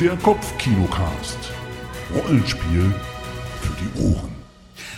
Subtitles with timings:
[0.00, 1.38] Der Kopfkinocast.
[2.12, 2.92] Rollenspiel
[3.60, 4.33] für die Ohren.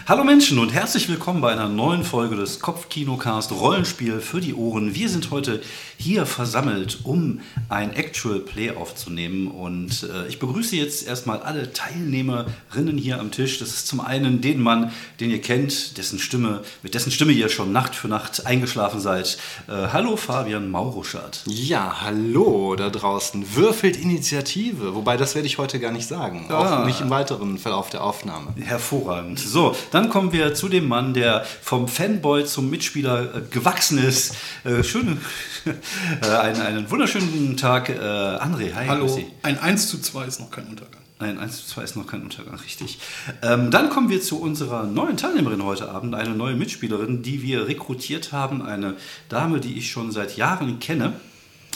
[0.08, 4.94] Hallo Menschen und herzlich willkommen bei einer neuen Folge des Kopfkinocast Rollenspiel für die Ohren.
[4.94, 5.60] Wir sind heute
[5.98, 12.96] hier versammelt, um ein Actual Play aufzunehmen und äh, ich begrüße jetzt erstmal alle Teilnehmerinnen
[12.96, 13.58] hier am Tisch.
[13.58, 17.48] Das ist zum einen den Mann, den ihr kennt, dessen Stimme, mit dessen Stimme ihr
[17.48, 19.38] schon Nacht für Nacht eingeschlafen seid.
[19.66, 21.42] Äh, hallo Fabian Mauruschat.
[21.46, 23.56] Ja, hallo da draußen.
[23.56, 24.94] Würfelt Initiative.
[24.94, 26.46] Wobei, das werde ich heute gar nicht sagen.
[26.48, 26.82] Ah.
[26.82, 28.54] Auch nicht im weiteren Verlauf der Aufnahme.
[28.60, 29.40] Hervorragend.
[29.40, 34.36] So, dann kommen wir zu dem Mann, der vom Fanboy zum Mitspieler äh, gewachsen ist.
[34.64, 35.16] Äh, schöne,
[36.22, 38.74] äh, einen, einen wunderschönen Tag, äh, André.
[38.74, 39.08] Hi, Hallo.
[39.08, 39.26] Sie.
[39.42, 41.00] Ein 1 zu 2 ist noch kein Untergang.
[41.18, 42.98] Nein, 1 zu 2 ist noch kein Untergang, richtig.
[43.40, 47.66] Ähm, dann kommen wir zu unserer neuen Teilnehmerin heute Abend, eine neue Mitspielerin, die wir
[47.66, 48.60] rekrutiert haben.
[48.60, 48.96] Eine
[49.30, 51.14] Dame, die ich schon seit Jahren kenne.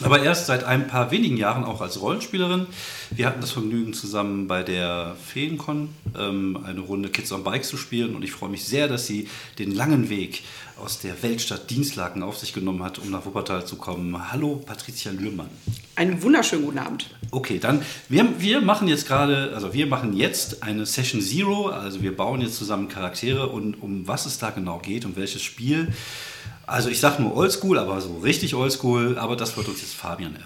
[0.03, 2.67] Aber erst seit ein paar wenigen Jahren auch als Rollenspielerin.
[3.11, 7.77] Wir hatten das Vergnügen, zusammen bei der Feencon ähm, eine Runde Kids on Bike zu
[7.77, 8.15] spielen.
[8.15, 10.43] Und ich freue mich sehr, dass sie den langen Weg
[10.83, 14.33] aus der Weltstadt Dienstlaken auf sich genommen hat, um nach Wuppertal zu kommen.
[14.33, 15.51] Hallo, Patricia Lührmann.
[15.97, 17.11] Einen wunderschönen guten Abend.
[17.31, 22.03] Okay, dann wir, wir machen jetzt gerade, also wir machen jetzt eine Session Zero, also
[22.03, 25.93] wir bauen jetzt zusammen Charaktere und um was es da genau geht, um welches Spiel.
[26.71, 30.37] Also ich sage nur Oldschool, aber so richtig Oldschool, aber das wird uns jetzt Fabian
[30.37, 30.39] äh,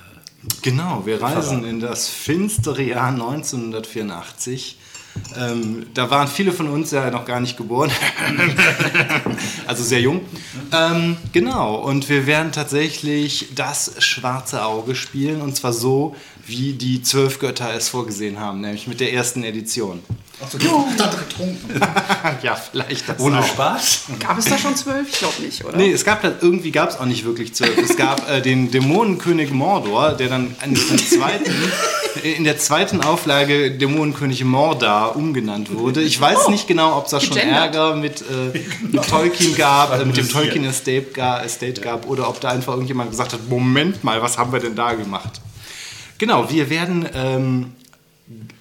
[0.62, 4.78] Genau, wir reisen in das finstere Jahr 1984.
[5.36, 7.90] Ähm, da waren viele von uns ja noch gar nicht geboren.
[9.66, 10.22] also sehr jung.
[10.72, 15.42] Ähm, genau, und wir werden tatsächlich das schwarze Auge spielen.
[15.42, 20.02] Und zwar so, wie die zwölf Götter es vorgesehen haben, nämlich mit der ersten Edition.
[20.42, 20.58] Achso,
[20.98, 21.80] dachte getrunken.
[22.42, 23.46] ja, vielleicht das ohne auch.
[23.46, 24.06] Spaß.
[24.18, 25.08] Gab es da schon zwölf?
[25.08, 25.76] Ich glaube nicht, oder?
[25.76, 27.78] Nee, es gab halt, irgendwie gab es auch nicht wirklich zwölf.
[27.78, 31.52] Es gab äh, den Dämonenkönig Mordor, der dann in der zweiten,
[32.24, 36.02] in der zweiten Auflage Dämonenkönig Mordar umgenannt wurde.
[36.02, 37.76] Ich weiß nicht genau, ob es da schon Gegendert.
[37.76, 38.58] Ärger mit, äh,
[38.90, 41.06] mit Tolkien gab, äh, mit dem Tolkien Estate,
[41.44, 44.74] Estate gab, oder ob da einfach irgendjemand gesagt hat, Moment mal, was haben wir denn
[44.74, 45.40] da gemacht?
[46.18, 47.72] Genau, wir werden ähm,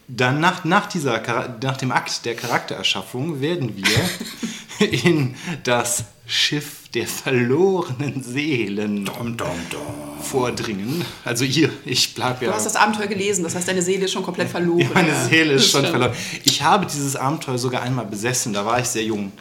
[0.07, 1.21] dann nach, nach, dieser,
[1.61, 9.47] nach dem Akt der Charaktererschaffung werden wir in das Schiff der verlorenen Seelen Dom, dom,
[9.69, 9.81] dom.
[10.21, 11.03] vordringen.
[11.25, 12.51] Also ihr, ich bleibe ja...
[12.51, 14.79] Du hast das Abenteuer gelesen, das heißt, deine Seele ist schon komplett verloren.
[14.79, 15.25] Ja, meine.
[15.27, 15.97] Seele ist schon stimmt.
[15.97, 16.13] verloren.
[16.43, 19.31] Ich habe dieses Abenteuer sogar einmal besessen, da war ich sehr jung.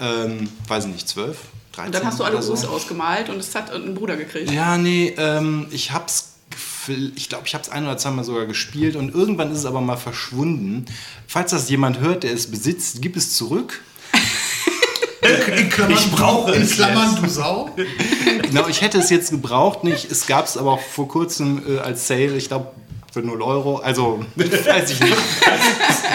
[0.00, 1.38] Ähm, weiß ich nicht, zwölf,
[1.72, 2.52] 13 Und dann hast du alle so.
[2.52, 4.50] Us ausgemalt und es hat einen Bruder gekriegt.
[4.50, 6.34] Ja, nee, ähm, ich hab's,
[6.88, 9.80] ich glaube, ich habe es ein oder zweimal sogar gespielt und irgendwann ist es aber
[9.80, 10.86] mal verschwunden.
[11.26, 13.82] Falls das jemand hört, der es besitzt, gib es zurück.
[15.56, 17.24] In Klammern, Ich brauche in es Klammern jetzt.
[17.24, 17.70] du Sau.
[18.42, 20.10] Genau, ich hätte es jetzt gebraucht nicht.
[20.10, 22.68] Es gab es aber auch vor kurzem äh, als Sale, ich glaube
[23.12, 23.76] für 0 Euro.
[23.76, 25.16] Also, weiß ich nicht.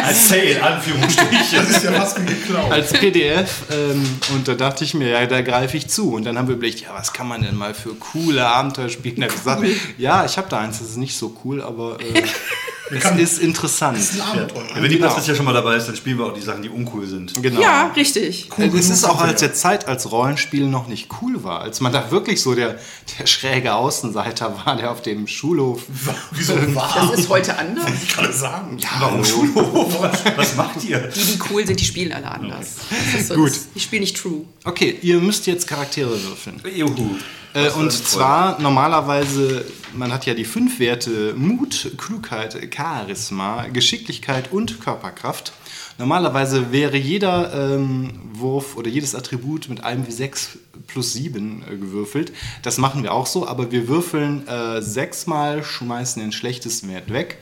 [0.04, 1.58] Als Sale, Anführungsstriche.
[1.58, 2.72] Das ist ja fast wie geklaut.
[2.72, 3.64] Als PDF.
[3.72, 6.14] Ähm, und da dachte ich mir, ja, da greife ich zu.
[6.14, 9.16] Und dann haben wir überlegt, ja, was kann man denn mal für coole Abenteuer spielen?
[9.18, 9.64] Da hab ich gesagt,
[9.98, 12.24] ja, ich habe da eins, das ist nicht so cool, aber äh,
[12.96, 13.98] es ist interessant.
[13.98, 14.64] Das ist ein Abenteuer.
[14.76, 15.08] Wenn die Genau.
[15.10, 17.34] Patricia schon mal dabei ist, dann spielen wir auch die Sachen, die uncool sind.
[17.42, 17.62] Genau.
[17.62, 18.50] Ja, richtig.
[18.58, 21.92] Äh, Es ist auch als der Zeit als Rollenspiel noch nicht cool war, als man
[21.94, 22.80] da wirklich so der,
[23.20, 25.84] der schräge Außenseiter war, der auf dem Schulhof.
[26.32, 27.14] Wieso Das wahr?
[27.16, 27.86] ist heute anders.
[28.04, 28.78] Ich kann es sagen.
[29.00, 29.98] Warum Schulhof?
[30.36, 31.00] Was macht ihr?
[31.00, 32.76] Die, die cool sind, die spielen alle anders.
[33.14, 33.50] Das ist so, Gut.
[33.50, 34.42] Das, die spielen nicht true.
[34.64, 36.62] Okay, ihr müsst jetzt Charaktere würfeln.
[36.76, 37.16] Juhu.
[37.54, 44.82] Äh, und zwar normalerweise, man hat ja die fünf Werte Mut, Klugheit, Charisma, Geschicklichkeit und
[44.82, 45.54] Körperkraft.
[46.00, 52.34] Normalerweise wäre jeder ähm, Wurf oder jedes Attribut mit einem W6 plus 7 äh, gewürfelt.
[52.64, 57.38] Das machen wir auch so, aber wir würfeln äh, sechsmal, schmeißen den schlechtesten Wert weg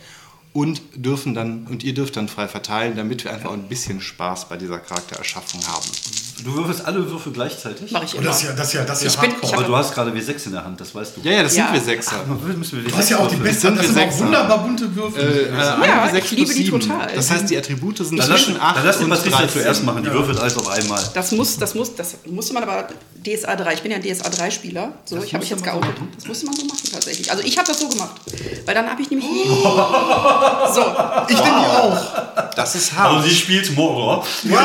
[0.53, 4.49] und dürfen dann und ihr dürft dann frei verteilen, damit wir einfach ein bisschen Spaß
[4.49, 5.85] bei dieser Charaktererschaffung haben.
[6.43, 7.91] Du würfelst alle Würfel gleichzeitig?
[7.91, 8.23] Mache ich immer.
[8.23, 10.47] das ist ja, das ist ja, das ist ja bin- Aber du hast gerade W6
[10.47, 11.21] in der Hand, das weißt du.
[11.21, 11.65] Ja, ja, das Ja.
[11.65, 12.15] sind wir Sechser.
[12.27, 15.21] Ach, Du hast ja auch die besten, sind das sind auch wunderbar bunte Würfel.
[15.23, 16.79] Äh, äh, Ja, ich W6 liebe plus die 7.
[16.79, 17.11] total.
[17.15, 19.61] Das heißt, die Attribute sind Dann lass, zwischen 8 dann lass und Patricia 13.
[19.61, 21.03] zuerst machen, die würfelt alles auf einmal.
[21.13, 22.87] Das muss, das muss, das musste man aber
[23.23, 23.73] DSA 3.
[23.75, 24.93] Ich bin ja ein DSA 3 Spieler.
[25.05, 25.93] So, ich habe mich jetzt so geoutet.
[26.15, 27.29] Das musste man so machen tatsächlich.
[27.29, 28.19] Also ich habe das so gemacht,
[28.65, 29.43] weil dann habe ich nämlich nie.
[30.73, 30.81] So,
[31.27, 32.51] ich nehme die auch.
[32.55, 33.15] Das ist hart.
[33.15, 34.25] Also sie spielt Mordor.
[34.43, 34.57] Wow.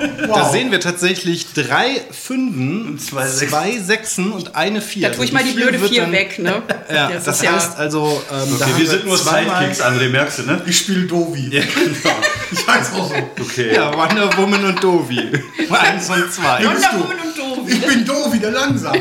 [0.00, 0.50] Da wow.
[0.52, 4.32] sehen wir tatsächlich drei Fünfen, zwei zwei, Sechsen.
[4.32, 5.08] Und eine Vier.
[5.08, 6.62] da tue ich Also mal die Vier blöde 4 dann- weg, ne?
[6.92, 10.08] Ja, Das das, ist ja- heißt also, ähm, da Okay, wir sind nur Sidekicks, André,
[10.08, 10.62] merkst du, ne?
[10.66, 11.48] Ich spiele Dovi.
[11.50, 12.16] Ja, genau.
[12.52, 13.14] Ich heiße auch so.
[13.40, 13.74] Okay.
[13.74, 15.18] Ja, Wonder Woman und Dovi.
[15.70, 16.58] Eins und zwei.
[16.58, 16.98] bist du.
[16.98, 17.58] Wonder Woman und doof.
[17.68, 18.98] Ich bin Dovi, der Langsame.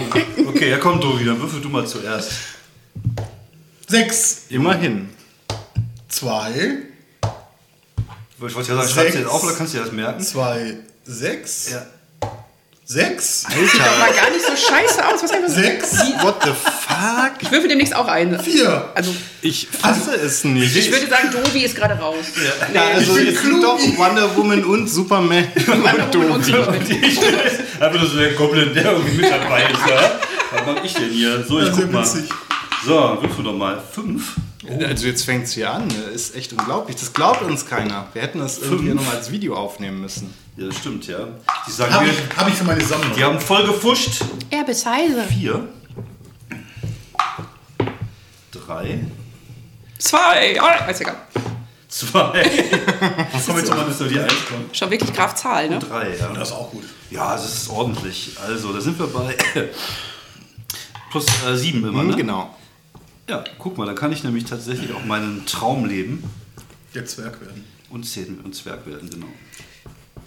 [0.48, 2.32] Okay, ja komm, Dovi, dann würfel du mal zuerst.
[3.88, 4.44] Sechs.
[4.50, 5.10] Immerhin.
[6.12, 6.78] 2,
[8.48, 10.22] Ich wollte ja sagen, schreibst du das auf oder kannst du dir das merken?
[10.22, 11.86] 2, 6, Ja.
[12.84, 15.24] 6, Sieht doch mal gar nicht so scheiße aus.
[15.24, 15.56] Was einfach so.
[15.62, 15.92] 6,
[16.24, 17.32] What the fuck?
[17.40, 18.38] Ich würfel demnächst auch ein.
[18.38, 18.90] 4.
[18.94, 20.76] Also, Ich fasse es nicht.
[20.76, 22.26] ich würde sagen, Dovi ist gerade raus.
[22.74, 23.80] ja, also Ich bin es sind doch.
[23.98, 27.12] Wonder Woman und Superman Wonder und Woman und Dovi.
[27.12, 27.42] Superman.
[27.80, 29.90] Einfach nur so der Goblin, der irgendwie mit dabei ist.
[29.90, 30.20] Ja?
[30.52, 31.46] Was mach ich denn hier?
[31.48, 32.04] So, ich Ja, sehr guck mal.
[32.04, 32.30] witzig.
[32.86, 33.80] So, würfel doch mal.
[33.92, 34.38] Fünf.
[34.80, 35.88] Also jetzt fängt es hier an.
[35.88, 35.94] ne?
[36.14, 36.96] Ist echt unglaublich.
[36.96, 38.08] Das glaubt uns keiner.
[38.14, 40.34] Wir hätten das irgendwie noch als Video aufnehmen müssen.
[40.58, 41.28] Ja, das stimmt, ja.
[41.68, 43.12] Die sagen, Habe wir, ich, hab ich für meine Sammlung.
[43.16, 44.24] die haben voll gefuscht.
[44.50, 45.24] Er bis heise.
[45.24, 45.68] Vier.
[48.52, 49.00] Drei.
[49.98, 50.60] Zwei.
[50.62, 51.16] Ah, ist egal.
[51.88, 52.12] Zwei.
[52.42, 54.76] Kommen wir jetzt nochmal so die Eins kommt.
[54.78, 55.80] Schon wirklich Graf Zahl, ne?
[55.80, 56.30] Drei, ja.
[56.34, 56.84] Das ist auch gut.
[57.10, 58.32] Ja, das ist ordentlich.
[58.46, 59.36] Also, da sind wir bei
[61.12, 62.16] plus äh, sieben immer, ne?
[62.16, 62.56] Genau.
[63.30, 66.24] Ja, guck mal, dann kann ich nämlich tatsächlich auch meinen Traum leben
[66.94, 67.64] Der Zwerg werden.
[67.90, 69.28] und Zehn und Zwerg werden, genau.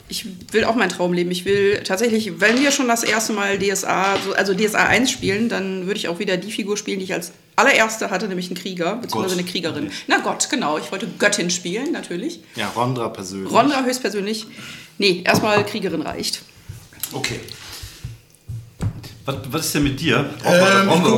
[0.08, 1.30] Ich will auch meinen Traum leben.
[1.30, 5.48] Ich will tatsächlich, wenn wir schon das erste Mal DSA, so- also DSA 1 spielen,
[5.48, 8.56] dann würde ich auch wieder die Figur spielen, die ich als allererste hatte, nämlich einen
[8.56, 9.42] Krieger, beziehungsweise Gott.
[9.44, 9.90] eine Kriegerin.
[10.06, 10.76] Na Gott, genau.
[10.78, 12.40] Ich wollte Göttin spielen, natürlich.
[12.54, 13.50] Ja, Rondra persönlich.
[13.50, 14.46] Rondra höchstpersönlich.
[14.98, 16.42] Nee, erstmal Kriegerin reicht.
[17.12, 17.40] Okay.
[19.26, 20.30] Was, was ist denn mit dir?
[20.42, 20.52] Brauchen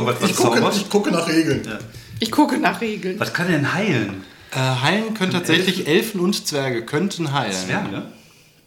[0.05, 1.61] wir, Ähm, ich, guck, ich, gucke, ich gucke nach Regeln.
[1.65, 1.77] Ja.
[2.19, 3.19] Ich gucke nach Regeln.
[3.19, 4.23] Was kann denn heilen?
[4.51, 7.51] Äh, heilen können tatsächlich Elfen und Zwerge könnten heilen.
[7.53, 8.03] Zwerge?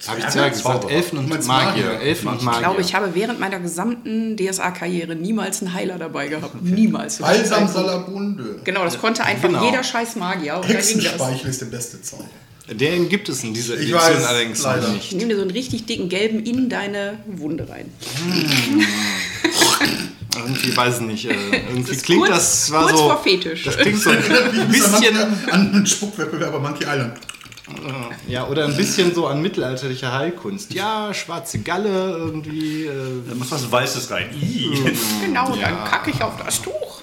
[0.06, 0.90] Habe ich Zwerge gesagt?
[0.90, 1.46] Elfen und Magier.
[1.46, 2.00] Magier?
[2.00, 2.58] Elfen und Magier.
[2.60, 6.62] Ich glaube, ich habe während meiner gesamten DSA-Karriere niemals einen Heiler dabei gehabt.
[6.62, 7.18] Niemals.
[7.18, 8.60] Balsam Salabunde.
[8.64, 9.64] Genau, das konnte einfach Genau.
[9.64, 10.56] jeder scheiß Magier.
[10.56, 10.68] Und.
[10.68, 12.24] Hexenspeichel ist der beste Zauber.
[12.70, 14.82] Den gibt es in dieser Ich Edition weiß, allerdings leider.
[14.88, 15.12] noch Ich nicht.
[15.16, 17.90] nehme dir so einen richtig dicken gelben in deine Wunde rein.
[20.36, 21.24] Irgendwie weiß ich nicht.
[21.26, 21.34] Äh,
[21.68, 23.08] irgendwie ist klingt kurz- das zwar kurz so.
[23.08, 23.64] vor Fetisch.
[23.64, 25.16] Das klingt so ein bisschen.
[25.50, 27.14] An einen Spuckwettbewerber Monkey Island.
[28.26, 30.74] Ja, oder ein bisschen so an mittelalterlicher Heilkunst.
[30.74, 32.86] Ja, schwarze Galle irgendwie.
[32.86, 32.92] Äh,
[33.28, 34.28] Da muss was Weißes rein.
[35.24, 35.68] Genau, Ja.
[35.70, 37.02] dann kacke ich auf das Tuch.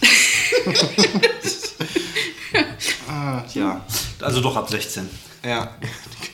[3.08, 3.84] ah, ja.
[4.20, 5.08] Also doch ab 16.
[5.44, 5.76] Ja.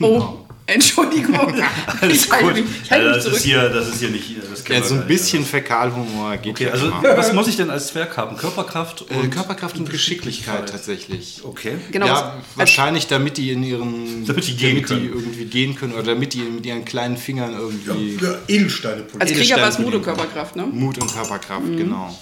[0.01, 1.37] Oh, Entschuldigung.
[2.01, 2.55] Alles ich halte gut.
[2.55, 4.31] mich, ich halte Ja, mich das, ist hier, das ist hier nicht.
[4.51, 7.89] Das ja, so ein bisschen Fäkalhumor geht Okay, ja also was muss ich denn als
[7.89, 8.37] Zwerg haben?
[8.37, 9.25] Körperkraft und.
[9.25, 11.41] Äh, Körperkraft und Geschicklichkeit tatsächlich.
[11.45, 11.77] Okay.
[11.93, 15.01] Genau, ja, was- wahrscheinlich damit die in ihren Damit die gehen damit können.
[15.03, 19.21] die irgendwie gehen können oder damit die mit ihren kleinen Fingern irgendwie Ja, Edelsteine polieren.
[19.23, 20.03] Als Krieger war es Mut und.
[20.03, 20.67] Körperkraft, ne?
[20.67, 21.77] Mut und Körperkraft, Mhm.
[21.77, 22.19] genau.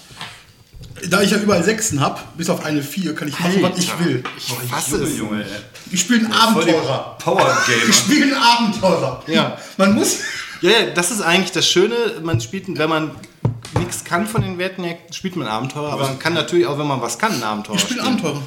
[1.11, 3.99] Da ich ja überall Sechsen habe, bis auf eine Vier, kann ich machen, was ich
[3.99, 4.23] will.
[4.39, 5.19] Ich fasse Junge, es.
[5.19, 5.51] Junge, ey.
[5.91, 7.19] Ich spiele einen die Abenteurer.
[7.19, 7.93] Power Ich Gamer.
[7.93, 9.23] spiele einen Abenteurer.
[9.27, 9.59] Ja.
[9.77, 10.19] Man muss.
[10.61, 11.95] Ja, ja, das ist eigentlich das Schöne.
[12.23, 13.11] Man spielt, wenn man
[13.79, 15.93] nichts kann von den Werten her, spielt man Abenteuer.
[15.93, 18.43] Aber man kann natürlich auch, wenn man was kann, ein Abenteuer Ich spiele Abenteurer.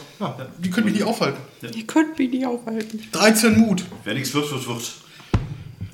[0.57, 1.38] Die können mich nicht aufhalten.
[1.75, 3.01] Ihr könnt mich nicht aufhalten.
[3.12, 3.84] 13 Mut.
[4.04, 4.92] Wer nichts wird, wird, wird.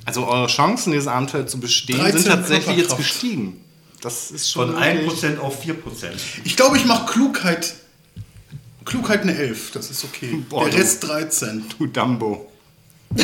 [0.06, 3.60] Also eure Chancen, dieses Abenteuer zu bestehen, 13 sind tatsächlich jetzt gestiegen.
[4.04, 5.76] Das ist schon Von wirklich- 1% auf 4%.
[6.44, 7.74] Ich glaube, ich mache Klugheit.
[8.86, 9.72] Klugheit eine 11.
[9.72, 10.44] Das ist okay.
[10.50, 11.64] Boah, Der Rest 13.
[11.80, 12.52] Du Dumbo.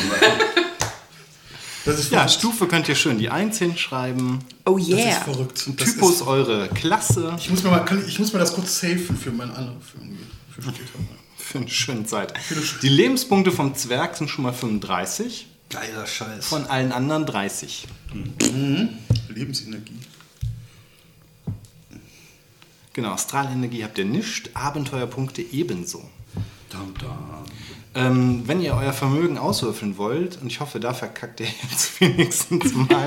[1.85, 2.33] Das ist Ja, verrückt.
[2.39, 4.39] Stufe könnt ihr schön die 1 hinschreiben.
[4.65, 5.11] Oh Das ist yeah.
[5.21, 5.63] verrückt.
[5.77, 7.33] Das Typus ist, eure Klasse.
[7.39, 10.23] ich, muss mir mal, ich muss mir das kurz safen für meine andere für, irgendwie-
[10.53, 10.99] für später.
[11.37, 12.33] Für eine schöne Zeit.
[12.83, 16.45] Die Lebenspunkte vom Zwerg sind schon mal 35, Geiler Scheiß.
[16.45, 17.87] von allen anderen 30.
[19.29, 19.99] Lebensenergie.
[22.99, 26.03] Genau, Astralenergie habt ihr nicht, Abenteuerpunkte ebenso.
[26.69, 27.45] Dam, dam.
[27.95, 32.73] Ähm, wenn ihr euer Vermögen auswürfeln wollt, und ich hoffe, da verkackt ihr jetzt wenigstens
[32.73, 33.05] mal,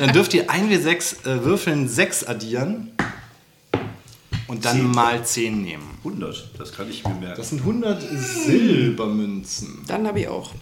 [0.00, 2.90] dann dürft ihr 1W6 äh, Würfeln 6 addieren
[4.48, 4.90] und dann Zehn.
[4.90, 5.88] mal 10 nehmen.
[5.98, 7.36] 100, das kann ich mir merken.
[7.36, 9.84] Das sind 100 Silbermünzen.
[9.86, 10.52] Dann habe ich auch.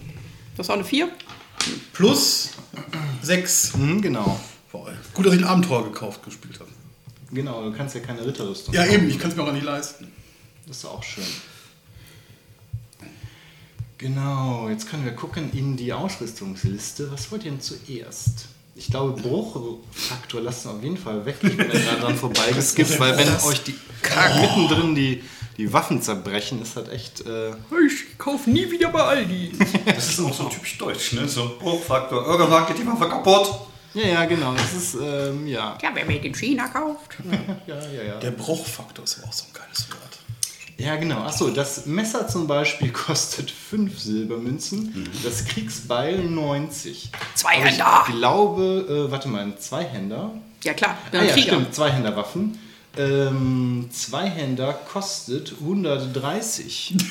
[0.55, 1.09] Das ist auch eine 4.
[1.93, 2.51] Plus
[3.23, 3.75] 6.
[3.75, 4.39] Mhm, genau.
[5.15, 6.69] Gut, dass ich ein Abenteuer gekauft, gespielt habe.
[7.31, 8.95] Genau, du kannst ja keine Ritterrüstung Ja, kaufen.
[8.95, 9.09] eben.
[9.09, 10.11] Ich kann es mir auch nicht leisten.
[10.67, 11.23] Das ist auch schön.
[13.97, 17.11] Genau, jetzt können wir gucken in die Ausrüstungsliste.
[17.11, 18.45] Was wollt ihr denn zuerst?
[18.75, 21.37] Ich glaube, Bruchfaktor lasst ihr auf jeden Fall weg.
[21.41, 23.73] Ich bin ja gerade dran vorbeigeskippt, weil wenn euch die
[24.39, 25.23] mittendrin die,
[25.57, 27.21] die Waffen zerbrechen, ist das echt.
[27.25, 27.53] Äh,
[27.87, 29.53] Ich kaufe nie wieder bei Aldi.
[29.85, 31.27] Das ist auch so typisch deutsch, ne?
[31.27, 32.23] So Bruchfaktor.
[32.27, 33.49] Irgendwann geht die Waffe kaputt.
[34.01, 34.53] Ja, ja, genau.
[34.53, 35.77] Das ist, ähm, ja.
[35.81, 37.17] Ja, wer Made in China kauft.
[37.67, 38.19] Ja, ja, ja.
[38.19, 40.01] Der Bruchfaktor ist aber auch so ein geiles Wort.
[40.77, 41.21] Ja, genau.
[41.23, 47.11] Achso, das Messer zum Beispiel kostet 5 Silbermünzen, das Kriegsbeil 90.
[47.35, 47.85] Zweihänder.
[47.87, 50.31] Aber Ich glaube, äh, warte mal, ein Zweihänder.
[50.63, 51.53] Ja klar, Ah ja, Krieger.
[51.53, 52.59] stimmt, Zweihänderwaffen.
[52.97, 56.95] Ähm, Zweihänder kostet 130.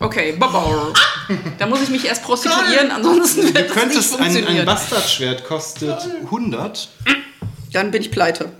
[0.00, 0.92] Okay, Baba.
[1.58, 4.64] Da muss ich mich erst prostituieren, ansonsten Du wird das nicht ein, ein.
[4.66, 6.88] Bastardschwert kostet 100.
[7.72, 8.50] Dann bin ich pleite.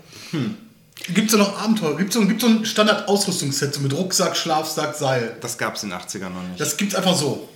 [1.13, 1.95] Gibt es da noch Abenteuer?
[1.97, 5.37] Gibt es so, gibt's so ein Standard-Ausrüstungsset so mit Rucksack, Schlafsack, Seil?
[5.41, 6.59] Das gab es in den 80ern noch nicht.
[6.59, 7.47] Das gibt's einfach so.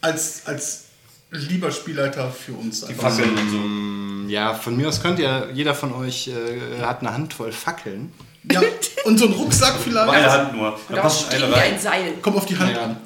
[0.00, 0.84] Als, als
[1.30, 2.80] lieber Spielleiter für uns.
[2.82, 3.22] Die Einfach so.
[3.22, 4.32] Fackeln und so.
[4.32, 8.12] Ja, von mir aus könnt ihr, jeder von euch äh, hat eine Handvoll Fackeln.
[8.50, 8.60] Ja,
[9.04, 10.30] und so ein Rucksack Meine vielleicht.
[10.30, 10.78] Hand nur.
[10.88, 11.78] Da passt eine wie ein rein.
[11.80, 12.12] Seil.
[12.22, 12.84] Kommt auf die Hand Ja.
[12.84, 12.96] an.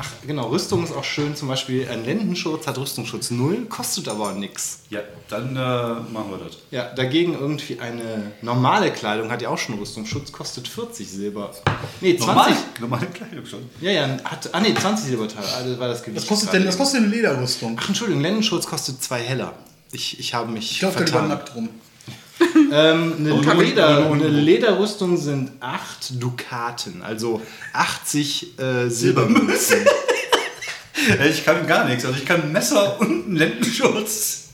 [0.00, 1.34] Ach, genau, Rüstung ist auch schön.
[1.34, 4.80] Zum Beispiel ein Lendenschutz hat Rüstungsschutz 0, kostet aber nichts.
[4.90, 6.58] Ja, dann äh, machen wir das.
[6.70, 11.50] Ja, dagegen irgendwie eine normale Kleidung hat ja auch schon Rüstungsschutz, kostet 40 Silber.
[12.00, 12.26] Nee, 20.
[12.26, 13.68] Normal, normale Kleidung schon.
[13.80, 16.22] Ja, ja, hat, ah nee, 20 Silberteile, also war das Gewicht.
[16.22, 17.76] Was kostet denn, was kostet denn eine Lederrüstung?
[17.80, 19.54] Ach, Entschuldigung, Lendenschutz kostet 2 Heller.
[19.90, 21.70] Ich, ich habe mich Ich laufe da lieber nackt rum.
[22.70, 27.40] Ähm, eine, Und- Leder, und- eine Lederrüstung sind 8 Dukaten, also
[27.72, 29.78] 80 äh, Silbermünzen.
[31.30, 32.04] Ich kann gar nichts.
[32.04, 34.48] Also ich kann ein Messer und einen Lendenschutz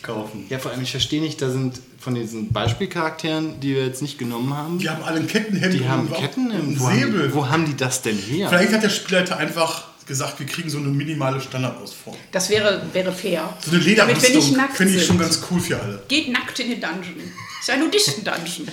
[0.00, 0.46] kaufen.
[0.48, 4.16] ja, vor allem, ich verstehe nicht, da sind von diesen Beispielcharakteren, die wir jetzt nicht
[4.16, 6.98] genommen haben, Die haben alle ein Kettenhemd die haben und Ketten im einen wo haben,
[7.00, 7.34] Säbel.
[7.34, 8.48] wo haben die das denn her?
[8.48, 12.24] Vielleicht hat der Spielleiter einfach gesagt, wir kriegen so eine minimale Standardausforderung.
[12.32, 13.56] Das wäre, wäre fair.
[13.64, 16.02] So eine Lederrüstung nackt finde ich schon ganz cool für alle.
[16.08, 17.32] Geht nackt in den Dungeon.
[17.60, 18.68] Ist ein Nudisten-Dungeon.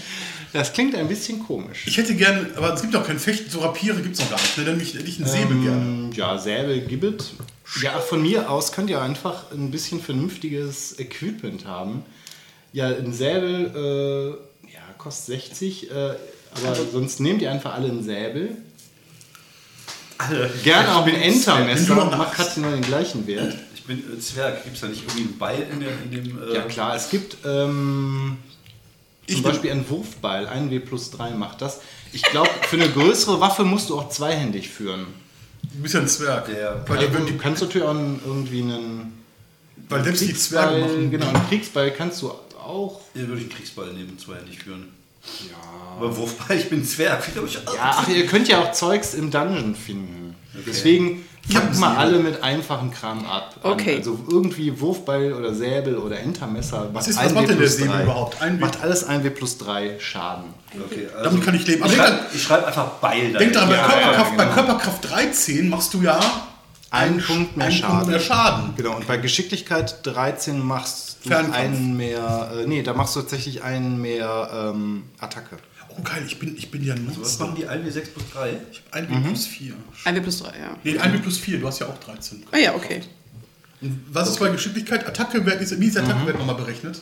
[0.51, 1.85] Das klingt ein bisschen komisch.
[1.85, 4.39] Ich hätte gern, aber es gibt auch kein Fechten, so Rapiere gibt es noch gar
[4.41, 4.57] nicht.
[4.57, 4.65] Ne?
[4.65, 5.81] Dann hätte ich einen Säbel gerne.
[5.81, 7.33] Ähm, ja, Säbel gibt es.
[7.83, 12.03] Ja, von mir aus könnt ihr einfach ein bisschen vernünftiges Equipment haben.
[12.73, 18.03] Ja, ein Säbel äh, ja, kostet 60, äh, aber sonst nehmt ihr einfach alle einen
[18.03, 18.57] Säbel.
[20.19, 20.49] Alle.
[20.63, 23.55] Gerne auch Entermesser, noch macht hat genau den gleichen Wert.
[23.73, 24.63] Ich bin äh, Zwerg.
[24.63, 25.89] Gibt es da nicht irgendwie ein Beil in dem...
[26.03, 28.37] In dem äh, Ja klar, es gibt ähm,
[29.27, 31.79] zum Ich- Beispiel einen Wurfbeil, 1W plus 3 macht das.
[32.11, 35.07] Ich glaube, für eine größere Waffe musst du auch zweihändig führen.
[35.63, 36.45] Du bist ja ein Zwerg.
[36.47, 39.13] Der- weil, Also, die, du kannst natürlich auch einen, irgendwie einen
[39.87, 41.11] weil selbst die Zwerge Kriegsbeil, machen.
[41.11, 43.01] genau, einen Kriegsbeil kannst du auch.
[43.13, 44.89] Hier würde ich einen Kriegsball nehmen, zweihändig führen.
[45.49, 45.55] Ja.
[45.97, 47.23] Aber Wurfball, ich bin Zwerg.
[47.33, 50.35] Glaub ich, Ja, ach, ihr könnt ja auch Zeugs im Dungeon finden.
[50.65, 53.55] Deswegen hab fangt mal alle mit einfachem Kram ab.
[53.63, 53.71] an.
[53.71, 53.97] Okay.
[53.97, 56.89] Also irgendwie Wurfbeil oder Säbel oder Entermesser.
[56.93, 58.03] Was macht ist- was 1W macht denn der Säbel 3.
[58.03, 58.41] überhaupt?
[58.41, 58.59] 1W?
[58.59, 60.45] Macht alles 1W plus 3 Schaden.
[60.85, 61.83] Okay, also Damit kann ich leben.
[61.83, 63.39] Aber Ich schreibe schreib einfach Beil da.
[63.39, 64.55] Denk daran, bei, Ja, Körperkraft, ja, bei genau.
[64.55, 66.19] Körperkraft 13 machst du ja
[66.91, 67.95] Einen einen Punkt mehr einen Schaden.
[67.97, 68.73] Punkt mehr Schaden.
[68.77, 71.55] Genau, und bei Geschicklichkeit 13 machst du Fernkampf.
[71.57, 72.51] einen mehr.
[72.55, 75.57] Äh, nee, da machst du tatsächlich einen mehr ähm, Attacke.
[75.89, 77.45] Oh geil, ich bin, ich bin ja ein Was Monster.
[77.45, 78.57] machen die 1 6 plus 3?
[78.71, 79.73] Ich hab 1 plus 4.
[80.05, 80.77] 1W plus 3, ja.
[80.83, 82.45] Nee, 1 plus 4, du hast ja auch 13.
[82.51, 83.01] Ah ja, okay.
[83.81, 85.05] Und was ist bei Geschicklichkeit?
[85.07, 86.09] Attacke-Wert ist, wie ist der Mhm.
[86.11, 87.01] Attacke-Wert nochmal berechnet?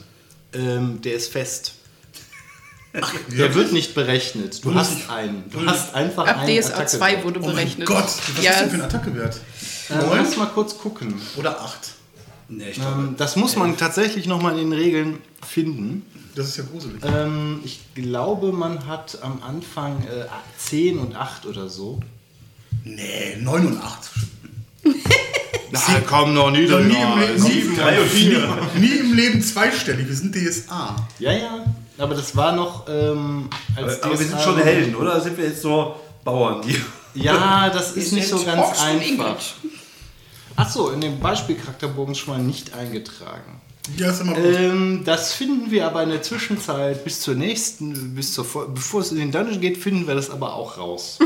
[0.53, 1.73] Ähm, der ist fest.
[2.93, 3.01] Ja.
[3.37, 4.63] Der wird nicht berechnet.
[4.65, 5.43] Du hast ich- einen.
[5.51, 6.59] Du hast einfach Ab einen.
[6.61, 7.85] DSA 2 wurde Oh mein berechnet.
[7.85, 8.05] Gott,
[8.35, 9.35] was ja, ist denn für ein Attacke-Wert?
[9.89, 11.13] Äh, lass mal kurz gucken.
[11.35, 11.91] oder 8?
[12.49, 13.01] Nee, ich glaube.
[13.01, 16.05] Ähm, das muss man tatsächlich nochmal in den Regeln finden.
[16.35, 17.01] Das ist ja gruselig.
[17.03, 20.25] Ähm, ich glaube, man hat am Anfang äh,
[20.57, 21.99] 10 und 8 oder so.
[22.83, 24.09] Nee, 9 und 8.
[25.71, 28.57] Na, komm noch nie, Noch nie, im Leben, nie, drei und vier.
[28.79, 30.95] nie im Leben zweistellig, wir sind DSA.
[31.19, 31.65] Ja, ja.
[31.97, 35.19] Aber das war noch ähm, als Aber, aber wir sind DSA schon Helden, oder?
[35.19, 36.79] Sind wir jetzt so Bauern, die.
[37.15, 39.05] Ja, das ist nicht so ganz einfach.
[39.05, 39.55] Ingrid.
[40.57, 43.61] Achso, in dem Beispielcharakterbogen schon mal nicht eingetragen.
[43.95, 44.43] Ja, ist immer gut.
[44.43, 49.11] Ähm, das finden wir aber in der Zwischenzeit bis zur nächsten, bis zur, bevor es
[49.11, 51.19] in den Dungeon geht, finden wir das aber auch raus.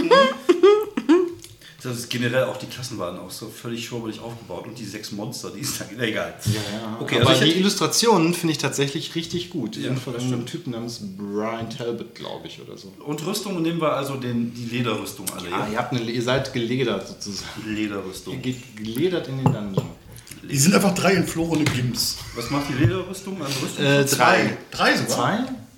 [1.83, 5.11] Das ist generell auch die Klassen waren auch so völlig schwurbelig aufgebaut und die sechs
[5.11, 6.33] Monster, die ist dann egal.
[6.99, 9.75] Okay, aber also die Illustrationen finde ich tatsächlich richtig gut.
[9.75, 10.49] Die Ja, sind von einem stimmt.
[10.49, 12.93] Typen namens Brian Talbot, glaube ich, oder so.
[13.05, 15.51] und Rüstung nehmen wir also den, die Lederrüstung alle.
[15.53, 17.49] Ah, ihr, habt eine, ihr seid geledert sozusagen.
[17.65, 18.39] Ihr Lederrüstung.
[18.41, 19.85] geht geledert in den Dungeon.
[20.47, 22.17] Die sind einfach drei entflorene Gims.
[22.35, 23.85] Was macht die Lederrüstung an Rüstung?
[23.85, 24.57] Äh, drei.
[24.71, 25.09] Drei sogar?
[25.15, 25.37] Zwei?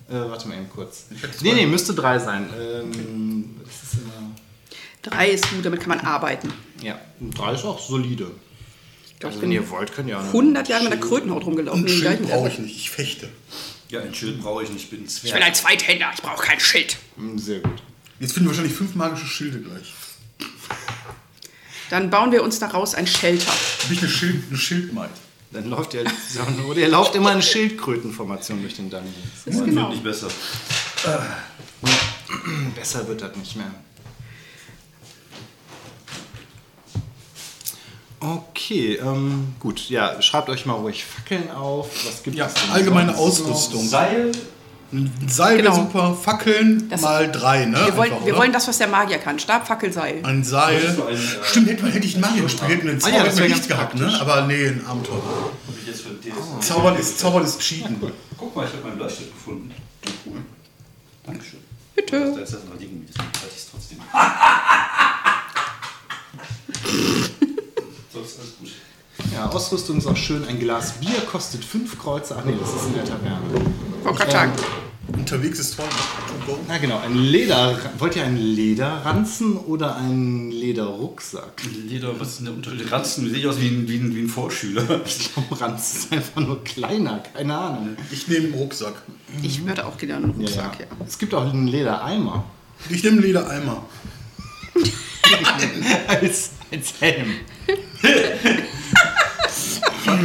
[0.10, 1.06] Äh, warte mal eben kurz.
[1.42, 2.50] Nee, nee, müsste drei sein.
[2.60, 4.13] Ähm, das ist immer.
[5.04, 6.52] 3 ist gut, damit kann man arbeiten.
[6.82, 7.00] Ja,
[7.36, 8.32] drei ist auch solide.
[9.06, 11.00] Ich glaub, Also, ich wenn bin ihr wollt, könnt ihr auch 100 Jahre mit der
[11.00, 11.84] Krötenhaut rumgelaufen.
[11.84, 13.30] Und in den Schild brauche ich nicht, ich fechte.
[13.90, 15.34] Ja, ein Schild brauche ich nicht, ich bin ein Ich Zwerg.
[15.36, 16.98] bin ein Zweithänder, ich brauche kein Schild.
[17.18, 17.82] Hm, Sehr gut.
[18.20, 19.94] Jetzt finden wir wahrscheinlich fünf magische Schilde gleich.
[21.90, 23.52] Dann bauen wir uns daraus ein Shelter.
[23.88, 25.10] Bin ich eine, Schild, eine Schildmaid.
[25.52, 26.04] Dann läuft ihr,
[26.68, 29.14] oder ihr lauft immer in Schildkrötenformation durch den Dungeon.
[29.46, 29.82] Das ist genau.
[29.84, 30.28] wird nicht besser.
[32.76, 33.72] Besser wird das nicht mehr.
[38.24, 39.90] Okay, ähm, gut.
[39.90, 41.90] Ja, schreibt euch mal ruhig Fackeln auf.
[42.08, 43.50] Was gibt Ja, es denn allgemeine sonst noch?
[43.52, 43.88] Ausrüstung.
[43.88, 44.32] Seil,
[44.94, 45.72] Ein Seil Genau.
[45.76, 47.78] wäre super, Fackeln Das- mal drei, ne?
[47.86, 49.40] Wir wollen, Einfach, wir wollen das, was der Magier kann.
[49.40, 50.20] Stab, Fackel, Seil.
[50.24, 50.78] Ein Seil.
[51.10, 53.24] Ein, äh, Stimmt, hätte, hätte ich einen Mario gespielt, hätten wir einen Ah ja, Zauber
[53.26, 54.20] das hätten wir wär nichts ganz gehabt, ne?
[54.22, 54.82] Aber nee, ein
[55.88, 56.34] jetzt für DS.
[56.68, 58.00] Zaubern ist, Zaubern ist Cheaten.
[58.38, 59.72] Guck mal, ich habe meinen Bleistift gefunden.
[60.28, 60.38] Cool.
[61.26, 61.60] Dankeschön.
[61.96, 62.20] Bitte.
[62.36, 63.98] Da ist das ein Radiergummi, deswegen halte ich es trotzdem.
[68.14, 68.70] so, ist alles gut.
[69.54, 70.46] Ja, Ausrüstung ist auch schön.
[70.48, 72.36] Ein Glas Bier kostet 5 Kreuze.
[72.40, 73.40] Ach nee, das ist in der Taverne.
[74.04, 74.52] Wollte gerade sagen.
[75.14, 75.86] Unterwegs ist toll.
[76.68, 77.78] Na genau, ein Leder.
[78.00, 81.62] Wollt ihr einen Lederranzen oder einen Lederrucksack?
[81.88, 82.92] Leder, was ist denn der Unterschied?
[82.92, 85.02] Ranzen sehe ich aus wie ein, wie ein, wie ein Vorschüler.
[85.06, 87.20] Ich glaube, Ranzen ist einfach nur kleiner.
[87.20, 87.96] Keine Ahnung.
[88.12, 89.04] Ich nehme einen Rucksack.
[89.44, 91.06] Ich würde auch gerne einen Ja, Rucksack, ja.
[91.08, 92.44] Es gibt auch einen Ledereimer
[92.90, 93.86] Ich nehme einen Ledereimer.
[96.08, 97.34] als, als Helm.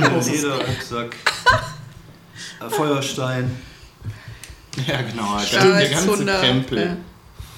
[0.03, 1.17] Leder, Rucksack,
[2.61, 3.51] äh, Feuerstein,
[4.87, 5.39] Ja, genau.
[5.53, 6.79] Der ganze Zunder, Krempel.
[6.79, 6.97] ja.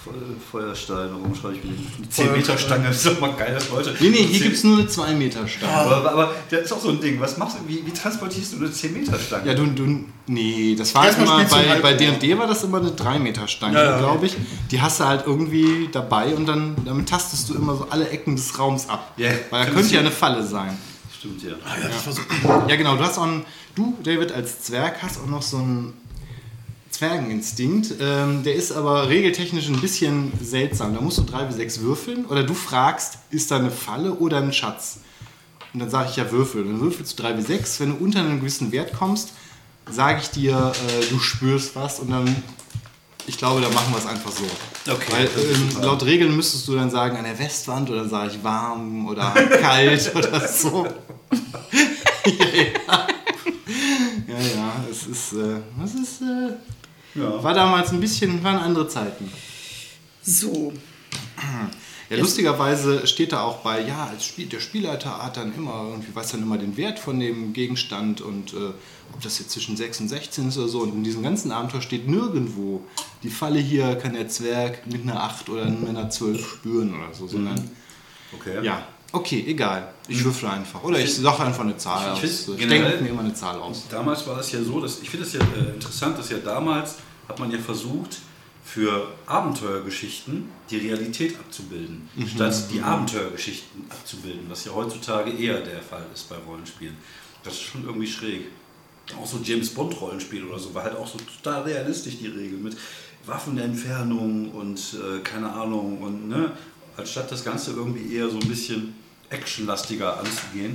[0.03, 0.11] Fe-
[0.51, 2.89] Feuerstein, warum schreibe ich mir die 10 Meter Stange?
[2.89, 3.95] Das ist doch mal geil, das Leute.
[4.01, 5.73] Nee, nee, hier 10 gibt es nur eine 2 Meter Stange.
[5.75, 7.21] Aber, aber das ist auch so ein Ding.
[7.21, 7.69] Was machst du?
[7.69, 9.47] Wie, wie transportierst du eine 10 Meter Stange?
[9.47, 12.79] Ja, du, du, nee, das war Erstmal immer, bei, halt- bei D&D war das immer
[12.79, 13.99] eine 3 Meter Stange, Ja, ja.
[13.99, 14.37] glaube ich.
[14.71, 18.37] Die hast du halt irgendwie dabei und dann damit tastest du immer so alle Ecken
[18.37, 19.13] des Raums ab.
[19.19, 20.79] Ja, Weil da könnte ja eine Falle sein.
[21.21, 21.53] Stimmt, ja.
[21.67, 22.23] Ah ja, das war so.
[22.67, 25.93] Ja, genau, du hast auch einen, du, David, als Zwerg hast auch noch so einen
[26.91, 27.97] Zwergeninstinkt.
[28.01, 30.95] Ähm, der ist aber regeltechnisch ein bisschen seltsam.
[30.95, 34.39] Da musst du drei bis sechs würfeln oder du fragst, ist da eine Falle oder
[34.39, 35.01] ein Schatz?
[35.75, 36.63] Und dann sage ich ja Würfel.
[36.63, 37.79] Und dann würfelst du drei bis sechs.
[37.81, 39.35] Wenn du unter einen gewissen Wert kommst,
[39.91, 42.35] sage ich dir, äh, du spürst was und dann,
[43.31, 44.43] ich glaube, da machen wir es einfach so.
[44.93, 45.13] Okay.
[45.13, 49.07] Weil ähm, laut Regeln müsstest du dann sagen, an der Westwand oder sage ich warm
[49.07, 50.85] oder kalt oder so.
[52.27, 53.07] ja, ja.
[54.27, 57.41] ja, ja, es ist, äh, es ist, äh, Ja.
[57.41, 59.31] war damals ein bisschen, waren andere Zeiten.
[60.23, 60.73] So.
[62.11, 66.13] Ja, lustigerweise steht da auch bei, ja, als Spiel, der Spielleiter hat dann immer, irgendwie
[66.13, 68.73] weiß dann immer den Wert von dem Gegenstand und äh,
[69.15, 70.81] ob das jetzt zwischen 6 und 16 ist oder so.
[70.81, 72.83] Und in diesem ganzen Abenteuer steht nirgendwo,
[73.23, 77.15] die Falle hier kann der Zwerg mit einer 8 oder mit einer 12 spüren oder
[77.15, 77.71] so, sondern,
[78.33, 78.65] Okay.
[78.65, 79.93] ja, okay, egal.
[80.09, 80.83] Ich würfle einfach.
[80.83, 82.49] Oder ich sage einfach eine Zahl Ich aus.
[82.57, 83.85] Ich denke mir immer eine Zahl aus.
[83.89, 86.97] Damals war das ja so, dass ich finde das ja äh, interessant, dass ja damals
[87.29, 88.19] hat man ja versucht,
[88.73, 96.07] für Abenteuergeschichten die Realität abzubilden, statt die Abenteuergeschichten abzubilden, was ja heutzutage eher der Fall
[96.15, 96.97] ist bei Rollenspielen.
[97.43, 98.43] Das ist schon irgendwie schräg.
[99.21, 102.59] Auch so James Bond Rollenspiel oder so war halt auch so total realistisch die Regel
[102.59, 102.77] mit
[103.27, 106.53] Waffenentfernung und äh, keine Ahnung und ne,
[106.97, 108.95] anstatt das Ganze irgendwie eher so ein bisschen
[109.31, 110.75] actionlastiger anzugehen.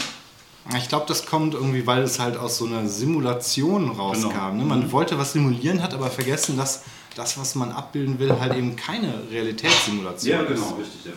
[0.75, 4.29] Ich glaube, das kommt irgendwie, weil es halt aus so einer Simulation rauskam.
[4.29, 4.53] Genau.
[4.53, 4.65] Ne?
[4.65, 6.84] Man wollte was simulieren, hat aber vergessen, dass
[7.15, 10.47] das, was man abbilden will, halt eben keine Realitätssimulation ist.
[10.49, 11.13] genau, richtig, ja.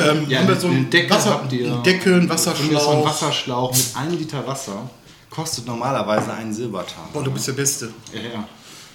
[0.00, 1.72] Ähm, Ja, haben wir so ein eine Decke Wasser, habt ihr.
[1.72, 3.04] eine Decke, ein Irgendwie so ein Wasserschlauch.
[3.06, 4.90] Wasserschlauch mit einem Liter Wasser
[5.30, 7.08] kostet normalerweise einen Silbertaler.
[7.12, 7.92] Boah, du bist der Beste.
[8.12, 8.48] Ja, ja.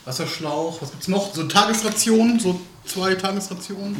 [0.06, 1.34] Wasserschlauch, was gibt's noch?
[1.34, 3.96] So Tagesrationen, so zwei Tagesrationen.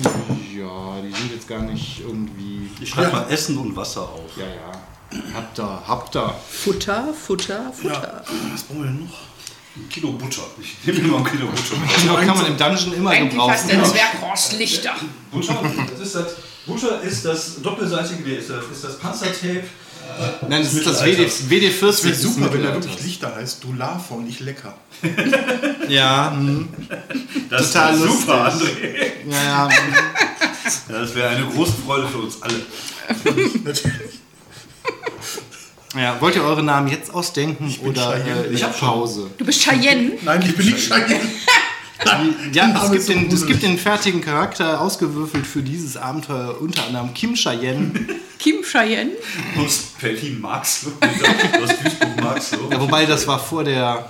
[0.56, 2.70] ja, die sind jetzt gar nicht irgendwie.
[2.82, 3.14] Ich schreibe Ja.
[3.24, 4.38] mal Essen und Wasser auf.
[4.38, 4.72] Ja, ja.
[5.34, 6.36] Habt ihr, habt ihr.
[6.50, 8.24] Futter, Futter, Futter.
[8.26, 8.34] Ja.
[8.52, 9.18] Was brauchen wir denn noch?
[9.76, 10.44] Ein Kilo Butter.
[10.62, 11.76] Ich nehme noch ein Kilo Butter.
[12.02, 13.86] Genau, kann man im Dungeon immer Eigentlich der gebrauchen.
[13.92, 14.96] Zwerg Horst Lichter.
[15.32, 15.60] Butter,
[15.92, 19.64] das ist das, Butter ist das doppelseitige, ist das, ist das Panzertape.
[20.48, 21.04] Nein, das ist das.
[21.04, 21.80] WD, WD40.
[21.82, 22.86] Das wäre super, wenn er Mittelalters.
[22.86, 23.64] wirklich Lichter heißt.
[23.64, 24.76] Du Lava und ich lecker.
[25.90, 26.70] Ja, hm.
[27.50, 28.78] Das Total ist super, lustig.
[28.78, 29.32] André.
[29.32, 29.70] ja, ja.
[29.70, 29.94] hm.
[30.90, 32.62] Ja, das wäre eine große Freude für uns alle.
[33.64, 34.23] Natürlich.
[35.96, 36.20] Ja.
[36.20, 38.46] Wollt ihr eure Namen jetzt ausdenken oder Cheyenne.
[38.48, 38.88] äh, Ich der hab schon.
[38.88, 39.30] Pause?
[39.38, 40.12] Du bist Cheyenne.
[40.22, 41.20] Nein, ich bin nicht Cheyenne.
[42.52, 47.14] Ja, es gibt, den, es gibt den fertigen Charakter ausgewürfelt für dieses Abenteuer, unter anderem
[47.14, 47.92] Kim Cheyenne.
[48.40, 49.12] Kim Cheyenne.
[49.58, 50.92] Aus Berlin Marxloh.
[51.00, 52.70] Aus Duisburg Marxloh.
[52.70, 54.10] Ja, wobei das war vor der,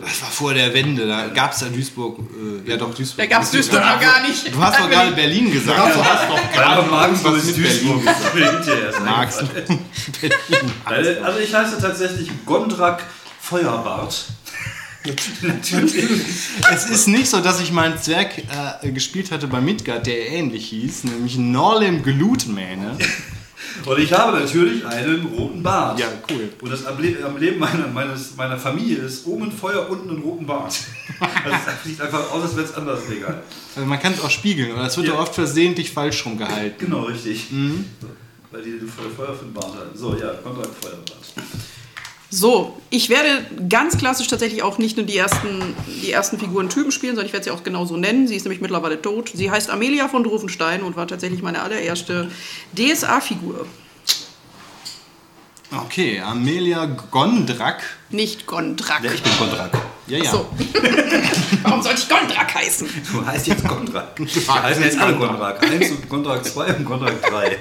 [0.00, 3.18] das war vor der Wende, da gab es ja Duisburg, äh, ja doch Duisburg.
[3.18, 4.54] Da gab es Duisburg noch gar nicht.
[4.54, 5.78] Du hast doch gerade Berlin gesagt.
[5.78, 8.02] Du hast doch Aber Marxloh was mit Duisburg.
[8.04, 9.38] Erst Marx.
[9.38, 11.24] eingefallen.
[11.24, 13.02] Also ich heiße tatsächlich Gondrak
[13.40, 14.26] Feuerbart.
[15.42, 15.94] Natürlich.
[16.70, 18.38] Es ist nicht so, dass ich meinen Zwerg
[18.82, 22.96] äh, gespielt hatte bei Midgard, der ähnlich hieß, nämlich Norlem Glutmähne.
[23.84, 25.98] Und ich habe natürlich einen roten Bart.
[25.98, 26.48] Ja, cool.
[26.62, 30.74] Und das Leben meiner, meines, meiner Familie ist oben ein Feuer, unten ein roten Bart.
[31.20, 33.42] Also es sieht einfach aus, als wäre es anders legal.
[33.74, 35.14] Also man kann es auch spiegeln, oder es wird Ja.
[35.14, 36.78] ja oft versehentlich falsch rumgehalten.
[36.78, 37.46] Genau, richtig.
[38.52, 39.96] Weil die den Feuer für den Bart hatten.
[39.98, 41.16] So, ja, Konrad Feuerbart.
[42.30, 47.14] So, ich werde ganz klassisch tatsächlich auch nicht nur die ersten, die ersten Figurentypen spielen,
[47.14, 48.28] sondern ich werde sie auch genauso nennen.
[48.28, 49.30] Sie ist nämlich mittlerweile tot.
[49.32, 52.30] Sie heißt Amelia von Drufenstein und war tatsächlich meine allererste
[52.76, 53.66] DSA-Figur.
[55.70, 57.82] Okay, Amelia Gondrak.
[58.10, 59.04] Nicht Gondrak.
[59.04, 59.70] Ja, ich bin Gondrak.
[60.06, 60.30] Ja, ja.
[60.30, 60.46] So.
[61.62, 62.88] Warum sollte ich Gondrak heißen?
[63.12, 64.16] Du heißt jetzt Gondrak.
[64.16, 65.62] Du heißt jetzt alle Gondrak.
[65.62, 67.58] 1 und Gondrak 2 und Gondrak 3.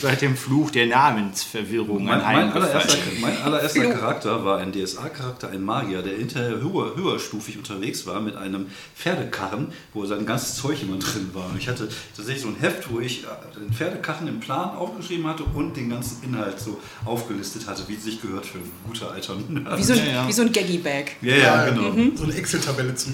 [0.00, 5.62] Seit dem Fluch der Namensverwirrung Mein, mein, allererster, mein allererster Charakter war ein DSA-Charakter, ein
[5.62, 10.98] Magier, der hinterher höher, höherstufig unterwegs war mit einem Pferdekarren, wo sein ganzes Zeug immer
[10.98, 11.46] drin war.
[11.46, 13.26] Und ich hatte tatsächlich so ein Heft, wo ich äh,
[13.60, 18.04] den Pferdekarren im Plan aufgeschrieben hatte und den ganzen Inhalt so aufgelistet hatte, wie es
[18.04, 19.36] sich gehört für ein guter alter.
[19.76, 20.28] Wie so ein, Ja, ja.
[20.28, 21.16] wie so ein Gaggy-Bag.
[21.22, 21.92] Ja, ja, genau.
[22.14, 23.10] So eine Excel-Tabelle zu.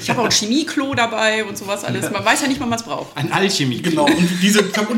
[0.00, 2.10] Ich habe auch ein Chemieklo dabei und sowas alles.
[2.10, 3.16] Man weiß ja nicht, wann man es braucht.
[3.16, 3.82] Ein Alchemie.
[3.82, 4.88] Genau, und diese, ich hab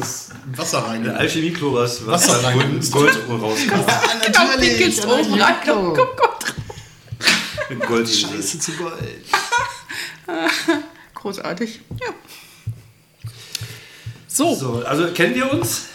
[0.00, 1.04] die fürs Wasser rein.
[1.04, 2.80] Der Alchemie-Klo, was, was Wasser rein.
[2.90, 3.86] Gold, Gold rauskommt.
[4.26, 5.54] Genau, pinkelst oben rein.
[5.64, 7.78] Komm, komm, komm.
[7.80, 9.24] Gold Scheiße zu Gold.
[11.14, 11.80] Großartig.
[12.00, 12.08] Ja.
[14.26, 15.86] So, So, also kennen wir uns?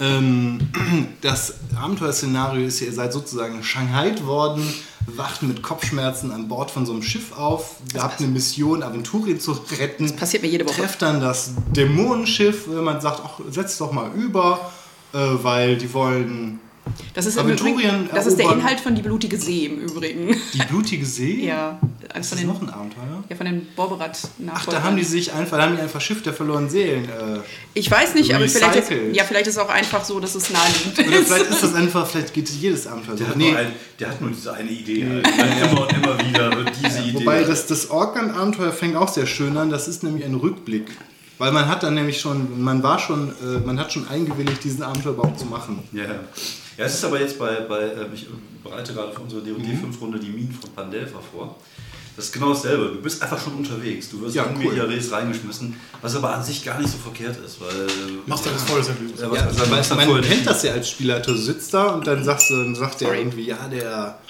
[0.00, 0.58] Ähm,
[1.20, 4.62] das Abenteuerszenario ist, ihr seid sozusagen Shanghait worden,
[5.06, 7.76] wacht mit Kopfschmerzen an Bord von so einem Schiff auf.
[7.94, 10.06] Ihr habt eine Mission, Aventurien zu retten.
[10.06, 10.82] Das passiert mir jede Woche.
[10.82, 14.72] Trefft dann das Dämonenschiff, wenn man sagt, ach, setzt doch mal über,
[15.12, 16.60] äh, weil die wollen
[17.14, 18.50] das ist, Aventurien Übrigen, das ist der.
[18.52, 20.36] Inhalt von Die blutige See im Übrigen.
[20.52, 21.44] die blutige See.
[21.46, 21.78] Ja,
[22.12, 23.24] eines Ist von das den, noch ein Abenteuer?
[23.28, 24.18] ja, von den borberat
[24.52, 27.04] Ach, da haben die sich einfach, da haben die einfach Schiff der verlorenen Seelen.
[27.04, 27.40] Äh,
[27.74, 29.16] Ich weiß nicht, aber vielleicht ist, Recycelt.
[29.16, 31.26] ja, vielleicht ist es auch einfach so, dass es naheliegend oder ist.
[31.32, 33.24] vielleicht ist das einfach, vielleicht geht jedes Abenteuer so.
[33.24, 35.06] Der hat, Nee, nur, ein, der hat nur diese eine Idee.
[35.08, 35.26] Halt.
[35.70, 37.14] Immer und immer wieder wird diese Idee.
[37.20, 39.70] Wobei das, das Orkan-Abenteuer fängt auch sehr schön an.
[39.70, 40.86] Das ist nämlich ein Rückblick.
[41.38, 44.82] Weil man hat dann nämlich schon, man war schon, äh, man hat schon eingewilligt, diesen
[44.84, 45.80] Abenteuer überhaupt zu machen.
[45.92, 46.20] Ja, ja.
[46.78, 48.26] Ja, es ist aber jetzt bei, bei äh, ich
[48.62, 49.92] bereite gerade für unsere D&D Mhm.
[49.92, 51.56] 5-Runde die Minen von Pandelva vor.
[52.16, 52.90] Das ist genau dasselbe.
[52.94, 54.08] Du bist einfach schon unterwegs.
[54.08, 54.62] Du wirst Ja, cool.
[54.66, 57.88] in die Res reingeschmissen, was aber an sich gar nicht so verkehrt ist, weil...
[58.26, 59.20] Machst du das volles Erlebnis.
[59.20, 61.32] Ja, was, Ja, was, man, kennt das ja als Spielleiter.
[61.32, 64.20] Du sitzt da und dann sagst du, dann sagt der irgendwie, ja, der,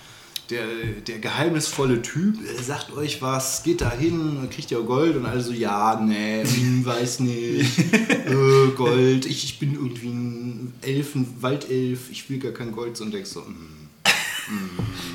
[0.51, 0.67] der,
[1.07, 5.53] der geheimnisvolle Typ äh, sagt euch was, geht da hin, kriegt ja Gold und also
[5.53, 12.29] ja, nee, hm, weiß nicht, äh, Gold, ich, ich bin irgendwie ein Elfen, Waldelf, ich
[12.31, 13.75] will gar kein Gold und denkst so, hm.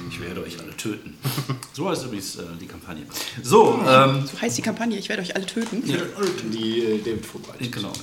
[0.10, 1.16] Ich werde euch alle töten.
[1.74, 3.06] So heißt übrigens äh, die Kampagne.
[3.44, 5.84] So, ähm, So heißt die Kampagne, ich werde euch alle töten.
[6.52, 7.72] die äh, David vorbereitet.
[7.72, 7.94] genau.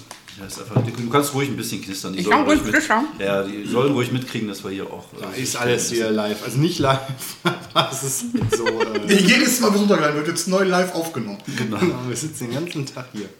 [0.42, 2.12] Einfach, du kannst ruhig ein bisschen knistern.
[2.12, 3.06] Die Ich sollen kann ruhig mit, knistern.
[3.18, 5.06] Ja, die sollen ruhig mitkriegen, dass wir hier auch...
[5.18, 6.44] Da äh, ist alles hier live.
[6.44, 7.00] Also nicht live,
[7.42, 8.66] aber es ist so.
[8.66, 11.38] Äh, Jedes Mal, was runtergeladen wird, jetzt neu live aufgenommen.
[11.56, 11.78] Genau.
[11.78, 13.30] genau, wir sitzen den ganzen Tag hier.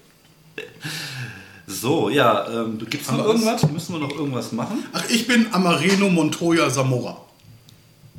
[1.67, 3.69] So, ja, ähm, gibt es noch irgendwas?
[3.71, 4.85] Müssen wir noch irgendwas machen?
[4.93, 7.21] Ach, ich bin Amareno Montoya Zamora.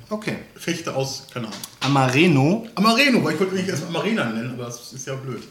[0.09, 0.37] Okay.
[0.55, 1.59] Fechter aus, keine Ahnung.
[1.79, 5.43] Amareno Amareno, weil ich wollte mich erst Amarena nennen, aber das ist ja blöd.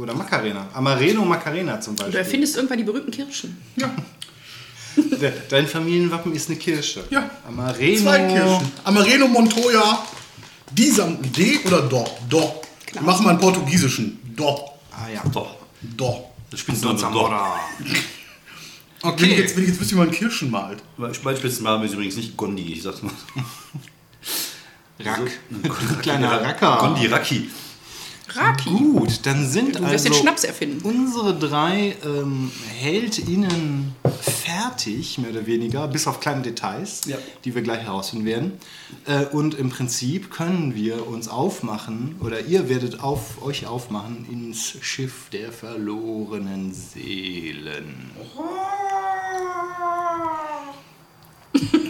[0.00, 0.68] Oder Macarena.
[0.74, 2.20] Amareno Macarena zum Du Beispiel.
[2.20, 3.60] erfindest irgendwann die berühmten Kirschen.
[3.76, 3.90] Ja,
[4.96, 7.04] De- Dein Familienwappen ist eine Kirsche.
[7.10, 7.30] Ja.
[7.46, 8.00] Amareno.
[8.02, 8.72] zwei Kirschen.
[8.84, 10.04] Amareno Montoya,
[10.72, 12.04] Disam, D oder Do?
[12.28, 12.62] Do.
[12.92, 14.18] Wir machen mal einen portugiesischen.
[14.36, 14.70] Do.
[14.92, 15.22] Ah ja.
[15.32, 15.56] Doch.
[15.82, 16.30] Do.
[16.50, 16.92] Das spielst du.
[16.94, 17.60] Zamora.
[17.78, 18.02] Wenn ich
[19.02, 19.34] Okay.
[19.40, 20.82] jetzt, wenn ich jetzt wüsste, wie man Kirschen malt.
[20.98, 23.12] Mein Spitzname ist übrigens nicht Gondi, ich sag's mal.
[24.98, 25.20] Rack.
[26.02, 26.76] Kleiner Racker.
[26.80, 27.48] Gondi Raki.
[28.36, 28.70] Raki.
[28.70, 30.80] Gut, dann sind du also den Schnaps erfinden.
[30.82, 37.16] unsere drei ähm, HeldInnen fertig, mehr oder weniger, bis auf kleine Details, ja.
[37.44, 38.52] die wir gleich herausfinden werden.
[39.06, 44.76] Äh, und im Prinzip können wir uns aufmachen, oder ihr werdet auf euch aufmachen, ins
[44.80, 48.10] Schiff der verlorenen Seelen.